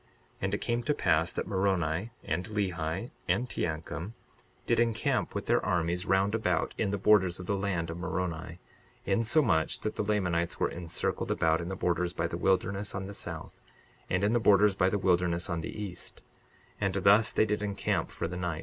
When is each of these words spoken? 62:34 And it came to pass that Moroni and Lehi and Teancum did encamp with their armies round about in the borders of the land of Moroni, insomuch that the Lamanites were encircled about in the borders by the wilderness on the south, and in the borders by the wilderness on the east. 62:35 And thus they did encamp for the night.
62:34 0.37 0.37
And 0.41 0.53
it 0.55 0.61
came 0.61 0.81
to 0.81 0.93
pass 0.95 1.31
that 1.33 1.47
Moroni 1.47 2.09
and 2.23 2.45
Lehi 2.45 3.11
and 3.27 3.47
Teancum 3.47 4.13
did 4.65 4.79
encamp 4.79 5.35
with 5.35 5.45
their 5.45 5.63
armies 5.63 6.07
round 6.07 6.33
about 6.33 6.73
in 6.75 6.89
the 6.89 6.97
borders 6.97 7.39
of 7.39 7.45
the 7.45 7.55
land 7.55 7.91
of 7.91 7.97
Moroni, 7.99 8.59
insomuch 9.05 9.79
that 9.81 9.97
the 9.97 10.03
Lamanites 10.03 10.59
were 10.59 10.69
encircled 10.71 11.29
about 11.29 11.61
in 11.61 11.69
the 11.69 11.75
borders 11.75 12.13
by 12.13 12.25
the 12.25 12.35
wilderness 12.35 12.95
on 12.95 13.05
the 13.05 13.13
south, 13.13 13.61
and 14.09 14.23
in 14.23 14.33
the 14.33 14.39
borders 14.39 14.73
by 14.73 14.89
the 14.89 14.97
wilderness 14.97 15.51
on 15.51 15.61
the 15.61 15.79
east. 15.83 16.23
62:35 16.77 16.85
And 16.87 16.93
thus 16.95 17.31
they 17.31 17.45
did 17.45 17.61
encamp 17.61 18.09
for 18.09 18.27
the 18.27 18.37
night. 18.37 18.59